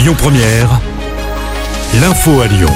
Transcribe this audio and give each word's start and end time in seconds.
Lyon 0.00 0.14
Première, 0.16 0.80
l'info 2.00 2.40
à 2.40 2.46
Lyon. 2.46 2.70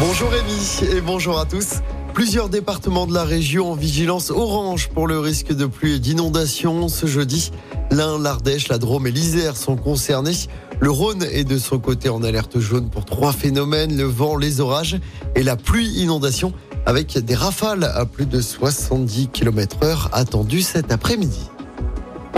Bonjour 0.00 0.30
Rémi 0.30 0.96
et 0.96 1.02
bonjour 1.02 1.38
à 1.38 1.44
tous. 1.44 1.82
Plusieurs 2.14 2.48
départements 2.48 3.06
de 3.06 3.12
la 3.12 3.24
région 3.24 3.72
en 3.72 3.74
vigilance 3.74 4.30
orange 4.30 4.88
pour 4.88 5.06
le 5.06 5.18
risque 5.18 5.52
de 5.52 5.66
pluie 5.66 5.96
et 5.96 5.98
d'inondation 5.98 6.88
ce 6.88 7.04
jeudi. 7.04 7.50
L'Ain, 7.90 8.18
l'Ardèche, 8.18 8.68
la 8.68 8.78
Drôme 8.78 9.06
et 9.06 9.10
l'Isère 9.10 9.54
sont 9.54 9.76
concernés. 9.76 10.48
Le 10.80 10.90
Rhône 10.90 11.24
est 11.24 11.44
de 11.44 11.58
son 11.58 11.78
côté 11.78 12.08
en 12.08 12.22
alerte 12.22 12.58
jaune 12.58 12.88
pour 12.88 13.04
trois 13.04 13.32
phénomènes, 13.32 13.98
le 13.98 14.04
vent, 14.04 14.38
les 14.38 14.62
orages 14.62 14.98
et 15.34 15.42
la 15.42 15.56
pluie 15.56 15.90
inondation 15.90 16.54
avec 16.86 17.18
des 17.18 17.34
rafales 17.34 17.84
à 17.84 18.06
plus 18.06 18.24
de 18.24 18.40
70 18.40 19.28
km 19.28 19.76
heure 19.84 20.08
attendues 20.14 20.62
cet 20.62 20.90
après-midi. 20.90 21.50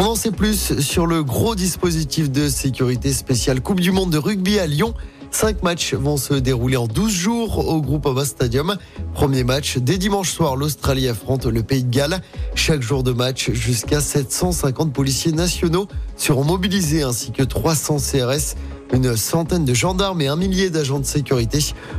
On 0.00 0.04
en 0.04 0.14
sait 0.14 0.30
plus 0.30 0.78
sur 0.78 1.08
le 1.08 1.24
gros 1.24 1.56
dispositif 1.56 2.30
de 2.30 2.48
sécurité 2.48 3.12
spéciale 3.12 3.60
Coupe 3.60 3.80
du 3.80 3.90
Monde 3.90 4.10
de 4.10 4.18
rugby 4.18 4.60
à 4.60 4.66
Lyon. 4.68 4.94
Cinq 5.32 5.64
matchs 5.64 5.92
vont 5.92 6.16
se 6.16 6.34
dérouler 6.34 6.76
en 6.76 6.86
12 6.86 7.12
jours 7.12 7.66
au 7.66 7.82
Groupama 7.82 8.24
Stadium. 8.24 8.76
Premier 9.12 9.42
match 9.42 9.76
dès 9.78 9.98
dimanche 9.98 10.30
soir, 10.30 10.54
l'Australie 10.54 11.08
affronte 11.08 11.46
le 11.46 11.64
Pays 11.64 11.82
de 11.82 11.90
Galles. 11.90 12.20
Chaque 12.54 12.80
jour 12.80 13.02
de 13.02 13.10
match, 13.10 13.50
jusqu'à 13.50 14.00
750 14.00 14.92
policiers 14.92 15.32
nationaux 15.32 15.88
seront 16.16 16.44
mobilisés 16.44 17.02
ainsi 17.02 17.32
que 17.32 17.42
300 17.42 17.96
CRS 17.96 18.54
une 18.94 19.16
centaine 19.16 19.64
de 19.64 19.74
gendarmes 19.74 20.20
et 20.20 20.28
un 20.28 20.36
millier 20.36 20.70
d'agents 20.70 21.00
de 21.00 21.04
sécurité. 21.04 21.58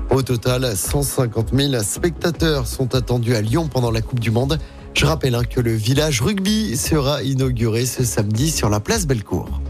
Au 0.09 0.22
total, 0.22 0.75
150 0.75 1.50
000 1.53 1.84
spectateurs 1.84 2.66
sont 2.66 2.95
attendus 2.95 3.36
à 3.36 3.41
Lyon 3.41 3.67
pendant 3.67 3.91
la 3.91 4.02
Coupe 4.02 4.20
du 4.20 4.31
Monde. 4.31 4.58
Je 4.93 5.05
rappelle 5.05 5.35
hein, 5.35 5.43
que 5.43 5.61
le 5.61 5.73
village 5.73 6.21
rugby 6.21 6.75
sera 6.75 7.23
inauguré 7.23 7.85
ce 7.85 8.03
samedi 8.03 8.52
sur 8.52 8.70
la 8.70 8.80
place 8.80 9.07
Bellecour. 9.07 9.61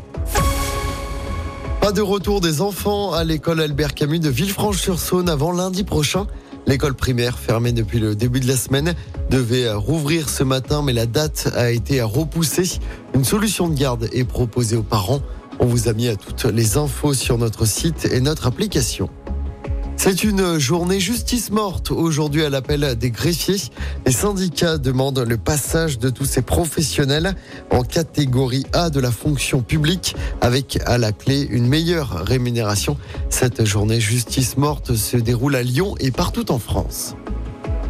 Pas 1.81 1.91
de 1.91 2.01
retour 2.01 2.41
des 2.41 2.61
enfants 2.61 3.13
à 3.13 3.23
l'école 3.23 3.61
Albert 3.61 3.93
Camus 3.93 4.19
de 4.19 4.29
Villefranche-sur-Saône 4.29 5.29
avant 5.29 5.51
lundi 5.51 5.83
prochain. 5.83 6.27
L'école 6.67 6.93
primaire, 6.93 7.39
fermée 7.39 7.71
depuis 7.71 7.99
le 7.99 8.15
début 8.15 8.39
de 8.39 8.47
la 8.47 8.55
semaine, 8.55 8.93
devait 9.29 9.71
rouvrir 9.71 10.29
ce 10.29 10.43
matin, 10.43 10.81
mais 10.83 10.93
la 10.93 11.05
date 11.05 11.49
a 11.55 11.71
été 11.71 12.01
repoussée. 12.01 12.79
Une 13.15 13.23
solution 13.23 13.69
de 13.69 13.75
garde 13.75 14.09
est 14.11 14.25
proposée 14.25 14.75
aux 14.75 14.83
parents. 14.83 15.21
On 15.59 15.65
vous 15.65 15.87
a 15.87 15.93
mis 15.93 16.07
à 16.07 16.15
toutes 16.15 16.45
les 16.45 16.77
infos 16.77 17.13
sur 17.13 17.37
notre 17.37 17.65
site 17.65 18.09
et 18.11 18.21
notre 18.21 18.47
application. 18.47 19.09
C'est 20.01 20.23
une 20.23 20.57
journée 20.59 21.01
justice 21.01 21.51
morte 21.51 21.91
aujourd'hui 21.91 22.45
à 22.45 22.49
l'appel 22.49 22.95
des 22.95 23.11
greffiers. 23.11 23.57
Les 24.05 24.13
syndicats 24.13 24.77
demandent 24.77 25.19
le 25.19 25.35
passage 25.35 25.99
de 25.99 26.09
tous 26.09 26.23
ces 26.23 26.41
professionnels 26.41 27.35
en 27.69 27.83
catégorie 27.83 28.65
A 28.71 28.89
de 28.89 29.01
la 29.01 29.11
fonction 29.11 29.61
publique 29.61 30.15
avec 30.39 30.79
à 30.85 30.97
la 30.97 31.11
clé 31.11 31.45
une 31.51 31.67
meilleure 31.67 32.25
rémunération. 32.25 32.95
Cette 33.29 33.65
journée 33.65 33.99
justice 33.99 34.55
morte 34.55 34.95
se 34.95 35.17
déroule 35.17 35.57
à 35.57 35.63
Lyon 35.63 35.95
et 35.99 36.11
partout 36.11 36.49
en 36.49 36.59
France. 36.59 37.17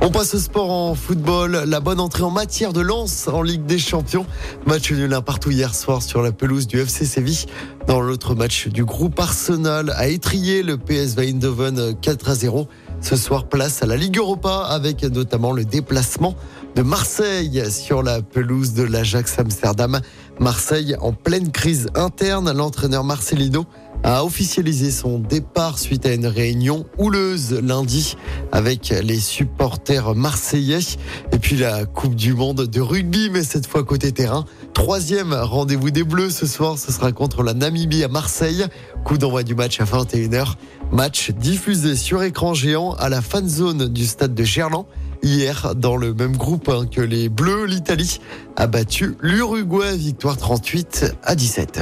On 0.02 0.11
passe 0.11 0.33
au 0.33 0.39
sport 0.39 0.72
en 0.72 0.95
football. 0.95 1.64
La 1.67 1.81
bonne 1.81 2.00
entrée 2.00 2.23
en 2.23 2.31
matière 2.31 2.72
de 2.72 2.80
lance 2.80 3.28
en 3.28 3.42
Ligue 3.42 3.66
des 3.66 3.78
Champions. 3.78 4.25
Match 4.66 4.94
nul 4.94 5.14
un 5.14 5.22
partout 5.22 5.52
hier 5.52 5.75
soir 5.75 6.02
sur 6.02 6.22
la 6.22 6.31
pelouse 6.31 6.67
du 6.67 6.80
FC 6.80 7.05
Séville. 7.05 7.45
Dans 7.86 8.00
l'autre 8.00 8.33
match 8.33 8.70
du 8.70 8.86
groupe 8.86 9.20
Arsenal 9.20 9.92
a 9.97 10.08
étrié 10.08 10.64
le 10.64 10.77
PSV 10.77 11.27
Eindhoven 11.27 11.95
4 12.00 12.30
à 12.30 12.36
0. 12.36 12.67
Ce 13.02 13.17
soir, 13.17 13.50
place 13.50 13.83
à 13.83 13.88
la 13.88 13.97
Ligue 13.97 14.17
Europa 14.17 14.67
avec 14.70 15.03
notamment 15.03 15.52
le 15.52 15.66
déplacement 15.66 16.33
de 16.75 16.81
Marseille 16.81 17.61
sur 17.70 18.02
la 18.02 18.22
pelouse 18.22 18.73
de 18.73 18.83
l'Ajax 18.83 19.38
Amsterdam. 19.38 20.00
Marseille 20.39 20.95
en 21.02 21.11
pleine 21.11 21.52
crise 21.52 21.88
interne. 21.95 22.53
L'entraîneur 22.53 23.03
Marcelino 23.03 23.66
a 24.03 24.23
officialisé 24.23 24.92
son 24.92 25.19
départ 25.19 25.78
suite 25.78 26.05
à 26.05 26.14
une 26.14 26.28
réunion 26.28 26.86
houleuse 26.97 27.59
lundi 27.61 28.16
avec 28.52 28.89
les 28.89 29.19
supporters 29.19 30.16
marseillais. 30.16 30.80
Et 31.32 31.39
puis 31.39 31.58
la 31.58 31.86
Coupe 31.86 32.15
du 32.15 32.33
Monde 32.33 32.67
de 32.67 32.82
rugby, 32.82 33.30
mais 33.30 33.43
cette 33.43 33.67
fois 33.67 33.83
côté 33.83 34.11
terrain. 34.11 34.45
Troisième 34.73 35.33
rendez-vous 35.33 35.92
des 35.92 36.04
Bleus 36.04 36.30
ce 36.30 36.45
soir, 36.45 36.77
ce 36.77 36.92
sera 36.92 37.11
contre 37.11 37.43
la 37.43 37.54
Namibie 37.54 38.04
à 38.04 38.08
Marseille. 38.08 38.65
Coup 39.04 39.17
d'envoi 39.17 39.43
du 39.43 39.55
match 39.55 39.80
à 39.82 39.83
21h. 39.83 40.54
Match 40.92 41.32
diffusé 41.32 41.95
sur 41.95 42.23
écran 42.23 42.54
géant 42.54 42.93
à 42.93 43.09
la 43.09 43.21
fan 43.21 43.48
zone 43.48 43.88
du 43.89 44.05
stade 44.05 44.33
de 44.33 44.43
Gerland. 44.43 44.86
Hier, 45.21 45.76
dans 45.76 45.98
le 45.98 46.14
même 46.14 46.38
groupe 46.38 46.70
hein, 46.70 46.86
que 46.89 47.02
les 47.02 47.27
Bleus, 47.27 47.65
l'Italie 47.65 48.20
a 48.55 48.67
battu 48.67 49.17
l'Uruguay, 49.21 49.98
victoire 49.98 50.38
38 50.38 51.15
à 51.23 51.36
17. 51.36 51.82